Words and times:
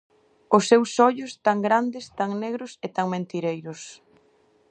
Os 0.57 0.63
seus 0.69 0.91
ollos, 1.07 1.31
tan 1.45 1.57
grandes, 1.67 2.05
tan 2.19 2.29
negros 2.43 2.71
e 2.85 2.87
tan 2.95 3.07
mentireiros. 3.13 3.81